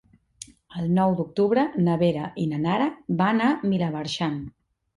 El 0.79 0.87
nou 0.99 1.13
d'octubre 1.19 1.67
na 1.89 1.99
Vera 2.05 2.25
i 2.47 2.47
na 2.55 2.63
Nara 2.65 2.89
van 3.23 3.47
a 3.51 3.53
Vilamarxant. 3.69 4.45